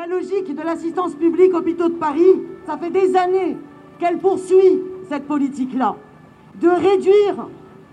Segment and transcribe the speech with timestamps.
[0.00, 3.58] La logique de l'assistance publique hôpitaux de Paris, ça fait des années
[3.98, 4.80] qu'elle poursuit
[5.10, 5.94] cette politique-là,
[6.58, 7.48] de réduire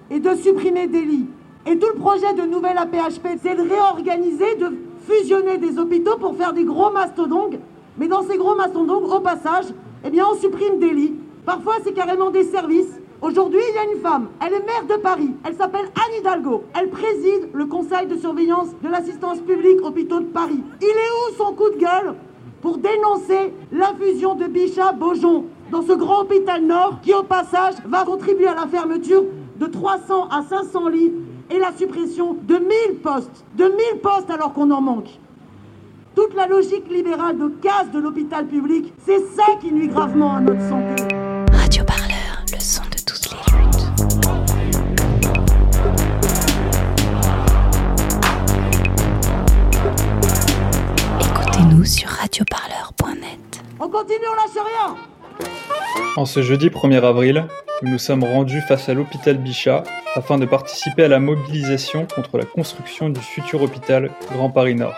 [0.09, 1.25] et de supprimer des lits.
[1.65, 6.37] Et tout le projet de nouvelle APHP, c'est de réorganiser, de fusionner des hôpitaux pour
[6.37, 7.55] faire des gros mastodontes.
[7.97, 9.65] Mais dans ces gros mastodontes, au passage,
[10.05, 11.15] eh bien, on supprime des lits.
[11.45, 12.96] Parfois, c'est carrément des services.
[13.19, 16.65] Aujourd'hui, il y a une femme, elle est maire de Paris, elle s'appelle Anne Hidalgo,
[16.79, 20.63] elle préside le conseil de surveillance de l'assistance publique hôpitaux de Paris.
[20.81, 22.13] Il est où son coup de gueule
[22.61, 28.05] pour dénoncer l'infusion de Bichat Beaujon dans ce grand hôpital nord qui, au passage, va
[28.05, 29.23] contribuer à la fermeture
[29.57, 31.13] de 300 à 500 lits
[31.49, 33.45] et la suppression de 1000 postes.
[33.55, 35.09] De 1000 postes alors qu'on en manque.
[36.13, 40.39] Toute la logique libérale de casse de l'hôpital public, c'est ça qui nuit gravement à
[40.39, 41.03] notre santé.
[41.51, 42.86] Radio Parleur, le son
[52.37, 53.63] radioparleur.net.
[53.79, 54.95] On continue, on lâche rien
[56.17, 57.45] En ce jeudi 1er avril,
[57.81, 62.37] nous nous sommes rendus face à l'hôpital Bichat afin de participer à la mobilisation contre
[62.37, 64.93] la construction du futur hôpital Grand Paris Nord.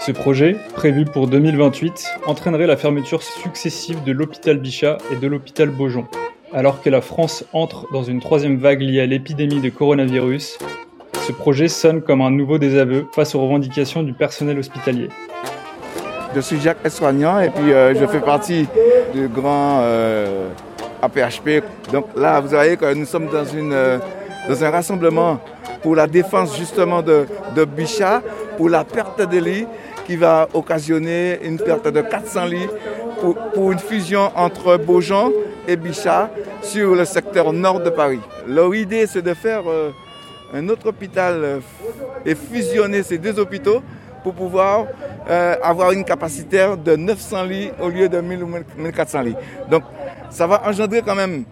[0.00, 5.70] Ce projet, prévu pour 2028, entraînerait la fermeture successive de l'hôpital Bichat et de l'hôpital
[5.70, 6.06] Beaujon.
[6.52, 10.58] Alors que la France entre dans une troisième vague liée à l'épidémie de coronavirus,
[11.26, 15.08] ce projet sonne comme un nouveau désaveu face aux revendications du personnel hospitalier.
[16.34, 18.66] Je suis Jacques soignant et puis euh, je fais partie
[19.12, 20.48] du grand euh,
[21.02, 21.62] APHP.
[21.92, 23.98] Donc là, vous voyez que nous sommes dans, une, euh,
[24.48, 25.38] dans un rassemblement
[25.82, 28.22] pour la défense justement de, de Bichat,
[28.56, 29.66] pour la perte des lits
[30.06, 32.68] qui va occasionner une perte de 400 lits
[33.20, 35.32] pour, pour une fusion entre Beaujon
[35.68, 36.30] et Bichat
[36.62, 38.20] sur le secteur nord de Paris.
[38.48, 39.64] Leur idée, c'est de faire
[40.54, 41.60] un autre hôpital
[42.24, 43.82] et fusionner ces deux hôpitaux
[44.22, 44.86] pour pouvoir
[45.28, 49.36] euh, avoir une capacité de 900 lits au lieu de 1000 ou 1400 lits.
[49.70, 49.82] Donc
[50.30, 51.44] ça va engendrer quand même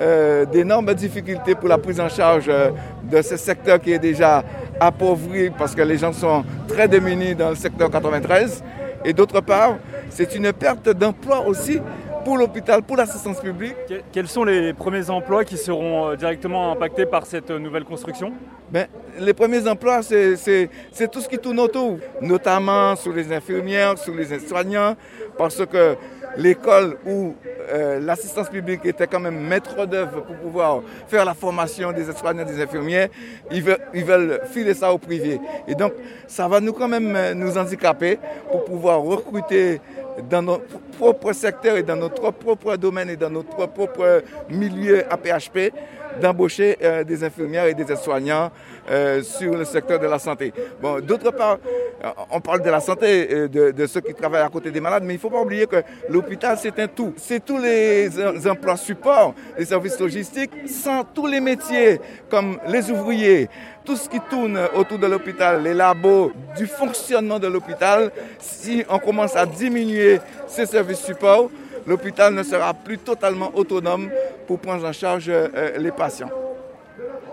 [0.00, 2.70] euh, d'énormes difficultés pour la prise en charge euh,
[3.04, 4.42] de ce secteur qui est déjà
[4.80, 8.64] appauvri parce que les gens sont très démunis dans le secteur 93.
[9.04, 9.76] Et d'autre part,
[10.10, 11.80] c'est une perte d'emploi aussi
[12.24, 13.74] pour l'hôpital, pour l'assistance publique.
[13.88, 17.84] Que- Quels sont les premiers emplois qui seront euh, directement impactés par cette euh, nouvelle
[17.84, 18.32] construction?
[18.70, 18.86] Ben,
[19.18, 20.68] les premiers emplois, c'est-
[21.10, 24.96] tout ce qui tourne autour, notamment sur les infirmières, sur les soignants,
[25.36, 25.96] parce que
[26.38, 27.34] l'école où
[27.70, 32.44] euh, l'assistance publique était quand même maître d'œuvre pour pouvoir faire la formation des soignants,
[32.46, 33.08] des infirmières,
[33.50, 35.38] ils veulent, ils veulent filer ça au privé.
[35.68, 35.92] Et donc,
[36.26, 38.18] ça va nous quand même nous handicaper
[38.50, 39.80] pour pouvoir recruter
[40.28, 45.72] dans notre propre secteur et dans notre propre domaine et dans notre propre milieu APHP
[46.20, 48.50] d'embaucher euh, des infirmières et des soignants
[48.90, 50.52] euh, sur le secteur de la santé.
[50.80, 51.58] Bon, d'autre part,
[52.04, 55.14] euh, on parle de la santé, de, ceux qui travaillent à côté des malades, mais
[55.14, 57.14] il ne faut pas oublier que l'hôpital, c'est un tout.
[57.16, 62.90] C'est tous les em- emplois supports, les services logistiques, sans tous les métiers, comme les
[62.90, 63.48] ouvriers,
[63.84, 68.98] tout ce qui tourne autour de l'hôpital, les labos, du fonctionnement de l'hôpital, si on
[68.98, 71.50] commence à diminuer ces services supports,
[71.86, 74.10] l'hôpital ne sera plus totalement autonome
[74.46, 76.30] pour prendre en charge euh, les patients.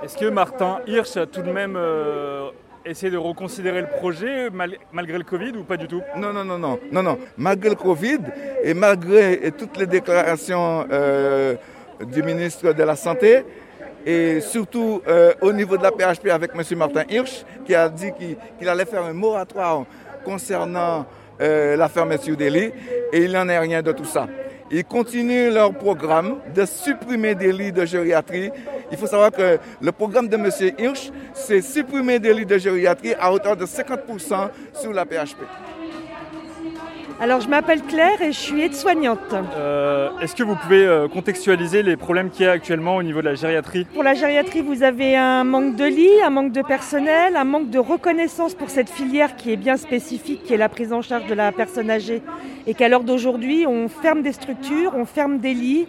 [0.04, 2.50] Est-ce que Martin Hirsch a tout de même euh,
[2.86, 6.02] essayé de reconsidérer le projet mal- malgré le Covid ou pas du tout?
[6.16, 7.20] Non, non, non, non, non, non.
[7.38, 8.20] Malgré le Covid
[8.64, 11.56] et malgré et toutes les déclarations euh,
[12.06, 13.44] du ministre de la Santé,
[14.06, 16.78] et surtout euh, au niveau de la PHP avec M.
[16.78, 19.84] Martin Hirsch, qui a dit qu'il qu'il allait faire un moratoire
[20.24, 21.06] concernant
[21.42, 22.72] euh, la fermeture des lits,
[23.12, 24.28] et il n'en est rien de tout ça.
[24.72, 28.52] Ils continuent leur programme de supprimer des lits de gériatrie.
[28.92, 30.50] Il faut savoir que le programme de M.
[30.78, 35.42] Hirsch, c'est supprimer des lits de gériatrie à hauteur de 50% sur la PHP.
[37.22, 39.36] Alors, je m'appelle Claire et je suis aide-soignante.
[39.58, 43.20] Euh, Est-ce que vous pouvez euh, contextualiser les problèmes qu'il y a actuellement au niveau
[43.20, 43.84] de la gériatrie?
[43.94, 47.70] Pour la gériatrie, vous avez un manque de lits, un manque de personnel, un manque
[47.70, 51.26] de reconnaissance pour cette filière qui est bien spécifique, qui est la prise en charge
[51.28, 52.22] de la personne âgée.
[52.68, 55.88] Et qu'à l'heure d'aujourd'hui, on ferme des structures, on ferme des lits.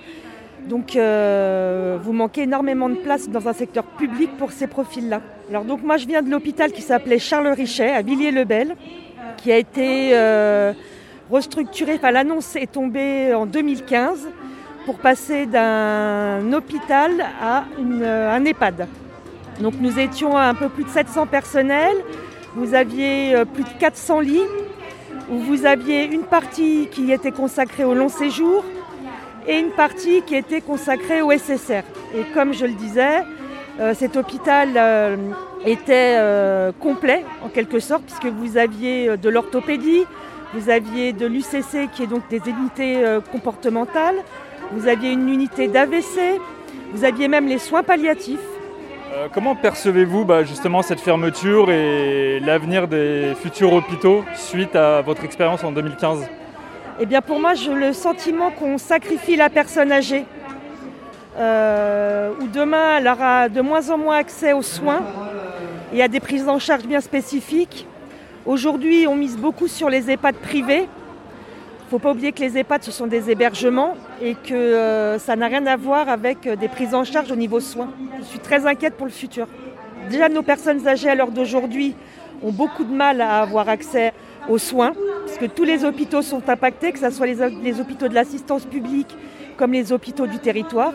[0.69, 5.21] Donc, euh, vous manquez énormément de place dans un secteur public pour ces profils-là.
[5.49, 8.75] Alors, donc, moi, je viens de l'hôpital qui s'appelait Charles Richet, à Villiers-le-Bel,
[9.37, 10.73] qui a été euh,
[11.31, 11.94] restructuré.
[11.94, 14.29] Enfin, l'annonce est tombée en 2015
[14.87, 18.88] pour passer d'un hôpital à euh, un EHPAD.
[19.61, 21.97] Donc nous étions à un peu plus de 700 personnels,
[22.55, 24.41] vous aviez euh, plus de 400 lits,
[25.31, 28.65] où vous aviez une partie qui était consacrée au long séjour
[29.47, 31.83] et une partie qui était consacrée au SSR.
[32.15, 33.21] Et comme je le disais,
[33.79, 34.71] euh, cet hôpital
[35.65, 36.19] était
[36.81, 40.05] complet en quelque sorte, puisque vous aviez de l'orthopédie,
[40.55, 44.17] vous aviez de l'UCC qui est donc des unités euh, comportementales,
[44.73, 46.41] vous aviez une unité d'AVC,
[46.93, 48.38] vous aviez même les soins palliatifs.
[49.12, 55.25] Euh, comment percevez-vous bah, justement cette fermeture et l'avenir des futurs hôpitaux suite à votre
[55.25, 56.29] expérience en 2015
[57.00, 60.25] Eh bien pour moi, j'ai le sentiment qu'on sacrifie la personne âgée.
[61.38, 65.00] Euh, où demain elle aura de moins en moins accès aux soins
[65.93, 67.87] et à des prises en charge bien spécifiques.
[68.47, 70.87] Aujourd'hui, on mise beaucoup sur les EHPAD privés.
[70.87, 75.19] Il ne faut pas oublier que les EHPAD, ce sont des hébergements et que euh,
[75.19, 77.91] ça n'a rien à voir avec euh, des prises en charge au niveau soins.
[78.19, 79.47] Je suis très inquiète pour le futur.
[80.09, 81.95] Déjà, nos personnes âgées à l'heure d'aujourd'hui
[82.43, 84.15] ont beaucoup de mal à avoir accès
[84.49, 84.93] aux soins,
[85.27, 89.15] parce que tous les hôpitaux sont impactés, que ce soit les, hôpitaux de l'assistance publique
[89.59, 90.95] comme les hôpitaux du territoire.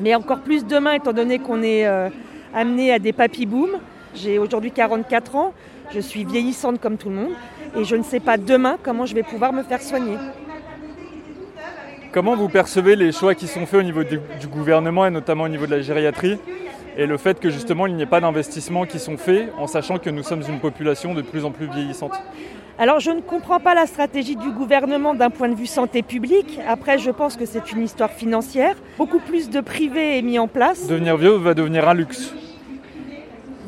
[0.00, 2.08] Mais encore plus demain, étant donné qu'on est euh,
[2.52, 3.78] amené à des papy-boom.
[4.14, 5.54] J'ai aujourd'hui 44 ans,
[5.92, 7.32] je suis vieillissante comme tout le monde,
[7.76, 10.16] et je ne sais pas demain comment je vais pouvoir me faire soigner.
[12.12, 15.44] Comment vous percevez les choix qui sont faits au niveau du, du gouvernement et notamment
[15.44, 16.38] au niveau de la gériatrie
[16.96, 19.98] et le fait que justement il n'y ait pas d'investissements qui sont faits en sachant
[19.98, 22.12] que nous sommes une population de plus en plus vieillissante?
[22.80, 26.58] Alors je ne comprends pas la stratégie du gouvernement d'un point de vue santé publique.
[26.66, 28.74] Après je pense que c'est une histoire financière.
[28.98, 30.88] Beaucoup plus de privé est mis en place.
[30.88, 32.34] Devenir vieux va devenir un luxe.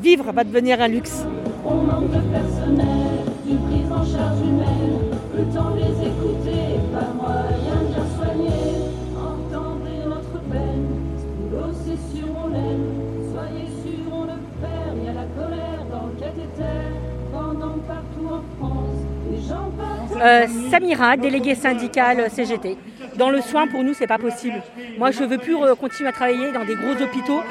[0.01, 1.23] Vivre va devenir un luxe.
[1.65, 4.99] On manque de personnel, d'une prise en charge humaine.
[5.35, 8.67] Le temps de les écouter, pas moyen de bien soigner.
[9.15, 10.87] Entendez notre peine,
[11.17, 13.31] ce c'est sûr on l'aime.
[13.31, 16.79] Soyez sûr on le perd, y a la colère dans le cathéter.
[17.31, 18.97] Pendant partout en France,
[19.31, 20.21] les gens partent.
[20.21, 22.77] Euh, Samira, déléguée syndicale CGT.
[23.17, 24.61] Dans le soin, pour nous, c'est pas possible.
[24.97, 27.41] Moi, je veux plus euh, continuer à travailler dans des gros hôpitaux.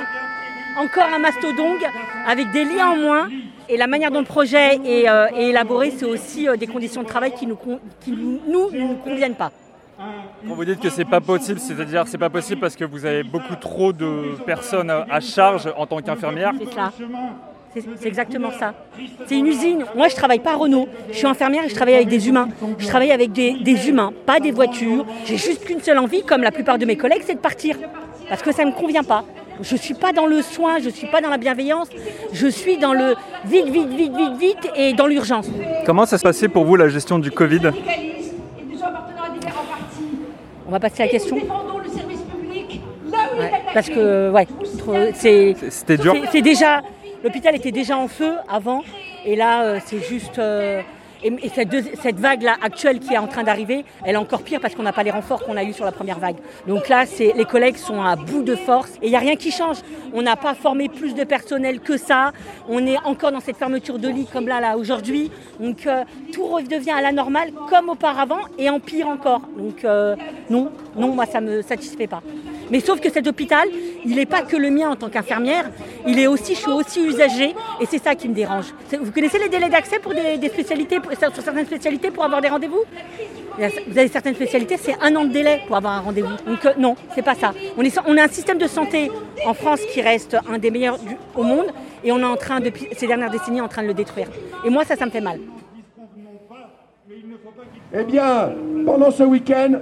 [0.78, 1.82] Encore un mastodonte
[2.26, 3.28] avec des lits en moins.
[3.72, 7.02] Et la manière dont le projet est, euh, est élaboré, c'est aussi euh, des conditions
[7.02, 7.56] de travail qui nous,
[8.02, 9.50] qui nous, nous, ne nous conviennent pas.
[10.46, 13.22] Quand vous dites que c'est pas possible, c'est-à-dire c'est pas possible parce que vous avez
[13.22, 16.52] beaucoup trop de personnes à charge en tant qu'infirmière.
[16.58, 16.92] C'est ça.
[17.72, 18.74] C'est c'est exactement ça.
[19.26, 19.86] C'est une usine.
[19.96, 20.86] Moi, je travaille pas à Renault.
[21.10, 22.48] Je suis infirmière et je travaille avec des humains.
[22.76, 25.06] Je travaille avec des, des humains, pas des voitures.
[25.24, 27.78] J'ai juste qu'une seule envie, comme la plupart de mes collègues, c'est de partir.
[28.28, 29.24] Parce que ça ne me convient pas.
[29.60, 31.88] Je ne suis pas dans le soin, je ne suis pas dans la bienveillance.
[32.32, 33.14] Je suis dans le
[33.44, 35.48] vite, vite, vite, vite, vite et dans l'urgence.
[35.86, 37.70] Comment ça se passait pour vous la gestion du Covid?
[40.66, 41.36] On va passer à la question.
[41.36, 43.70] Défendons le service public là où il Ouais, est attaqué.
[43.74, 45.54] parce que, ouais, c'est.
[45.70, 46.14] C'était dur.
[46.14, 46.80] c'est- C'est déjà.
[47.22, 48.82] L'hôpital était déjà en feu avant,
[49.24, 50.38] et là, euh, c'est juste.
[50.38, 50.80] euh,
[51.24, 54.74] et et cette, vague-là actuelle qui est en train d'arriver, elle est encore pire parce
[54.74, 56.36] qu'on n'a pas les renforts qu'on a eu sur la première vague.
[56.66, 59.50] Donc là, les collègues sont à bout de force et il n'y a rien qui
[59.50, 59.78] change.
[60.12, 62.32] On n'a pas formé plus de personnel que ça.
[62.68, 65.30] On est encore dans cette fermeture de lit comme là, là aujourd'hui.
[65.58, 69.42] Donc euh, tout redevient à la normale comme auparavant et en pire encore.
[69.56, 70.16] Donc euh,
[70.50, 72.22] non, non, moi ça me satisfait pas.
[72.70, 73.68] Mais sauf que cet hôpital,
[74.04, 75.70] il n'est pas que le mien en tant qu'infirmière,
[76.06, 78.66] il est aussi, je suis aussi usagée et c'est ça qui me dérange.
[79.00, 82.48] Vous connaissez les délais d'accès pour des, spécialités, pour- sur certaines spécialités pour avoir des
[82.48, 82.82] rendez-vous?
[83.58, 86.34] Vous avez certaines spécialités, c'est un an de délai pour avoir un rendez-vous.
[86.46, 87.52] Donc euh, non, c'est pas ça.
[87.76, 89.10] On, est, on a un système de santé
[89.44, 90.98] en France qui reste un des meilleurs
[91.36, 91.66] au monde
[92.02, 94.28] et on est en train, depuis ces dernières décennies, en train de le détruire.
[94.64, 95.38] Et moi, ça, ça me fait mal.
[97.94, 98.52] Eh bien,
[98.86, 99.80] pendant ce week-end,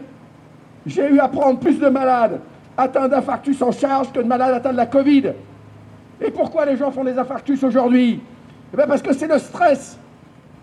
[0.84, 2.40] j'ai eu à prendre plus de malades
[2.80, 5.32] atteints d'infarctus en charge que de malades atteints de la Covid.
[6.20, 8.20] Et pourquoi les gens font des infarctus aujourd'hui
[8.72, 9.98] Eh bien parce que c'est le stress,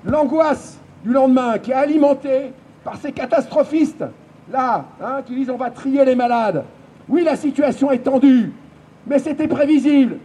[0.06, 2.52] l'angoisse du lendemain qui est alimenté
[2.84, 4.04] par ces catastrophistes,
[4.52, 6.64] là, hein, qui disent on va trier les malades.
[7.10, 8.52] Oui, la situation est tendue,
[9.06, 10.18] mais c'était prévisible.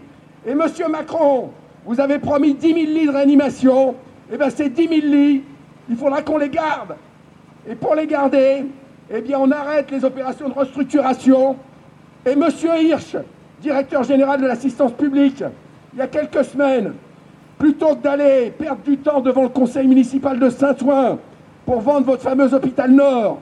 [0.47, 1.51] Et Monsieur Macron,
[1.85, 3.95] vous avez promis 10 000 lits de réanimation.
[4.33, 5.45] Eh bien ces 10 000 lits,
[5.89, 6.97] il faudra qu'on les garde.
[7.69, 8.65] Et pour les garder,
[9.15, 11.57] eh bien, on arrête les opérations de restructuration.
[12.25, 13.17] Et Monsieur Hirsch,
[13.61, 15.43] directeur général de l'assistance publique,
[15.93, 16.93] il y a quelques semaines,
[17.59, 21.19] plutôt que d'aller perdre du temps devant le conseil municipal de Saint-Ouen
[21.67, 23.41] pour vendre votre fameux hôpital Nord,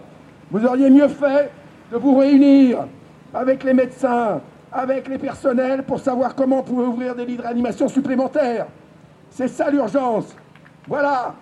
[0.50, 1.50] vous auriez mieux fait
[1.92, 2.87] de vous réunir
[3.34, 4.40] avec les médecins,
[4.72, 8.66] avec les personnels pour savoir comment on pouvait ouvrir des lits de réanimation supplémentaires.
[9.30, 10.34] C'est ça l'urgence.
[10.88, 11.34] Voilà.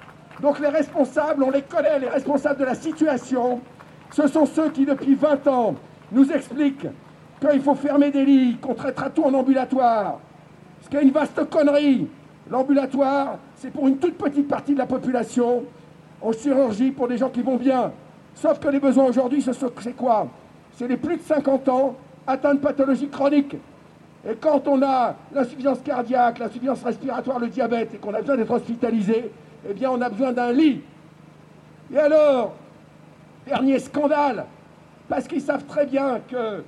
[0.43, 3.61] Donc les responsables, on les connaît, les responsables de la situation,
[4.11, 5.75] ce sont ceux qui, depuis 20 ans,
[6.11, 6.89] nous expliquent
[7.41, 10.19] qu'il faut fermer des lits, qu'on traitera tout en ambulatoire.
[10.83, 12.09] Ce qui est une vaste connerie.
[12.51, 15.65] L'ambulatoire, c'est pour une toute petite partie de la population,
[16.21, 17.93] en chirurgie pour des gens qui vont bien.
[18.35, 20.29] Sauf que les besoins aujourd'hui, c'est quoi?
[20.73, 23.57] C'est les plus de 50 ans atteints de pathologies chroniques.
[24.29, 28.51] Et quand on a l'insuffisance cardiaque, l'insuffisance respiratoire, le diabète, et qu'on a besoin d'être
[28.51, 29.31] hospitalisé,
[29.69, 30.81] eh bien on a besoin d'un lit.
[31.93, 32.55] Et alors,
[33.47, 34.45] dernier scandale,
[35.09, 36.63] parce qu'ils savent très bien que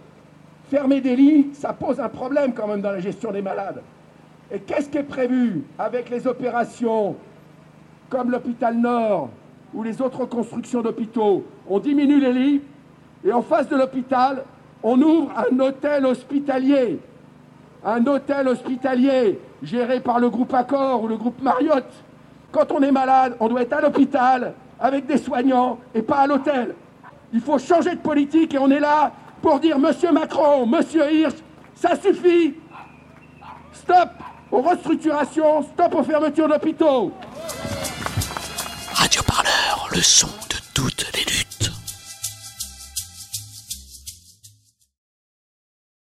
[0.71, 3.83] fermer des lits, ça pose un problème quand même dans la gestion des malades.
[4.53, 7.17] Et qu'est-ce qui est prévu avec les opérations
[8.09, 9.31] comme l'hôpital Nord
[9.75, 11.45] ou les autres constructions d'hôpitaux?
[11.69, 12.63] On diminue les lits
[13.25, 14.45] et en face de l'hôpital,
[14.83, 17.01] on ouvre un hôtel hospitalier.
[17.85, 21.87] Un hôtel hospitalier géré par le groupe Accor ou le groupe Marriott.
[22.53, 26.27] Quand on est malade, on doit être à l'hôpital avec des soignants et pas à
[26.27, 26.75] l'hôtel.
[27.33, 29.13] Il faut changer de politique et on est là
[29.43, 31.37] pour dire Monsieur Macron, Monsieur Hirsch,
[31.75, 32.55] ça suffit.
[33.73, 34.11] Stop
[34.51, 37.13] aux restructurations, stop aux fermetures d'hôpitaux.
[38.95, 40.40] Radio Parleur, le son.